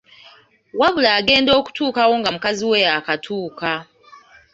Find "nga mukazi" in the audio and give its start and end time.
2.19-2.63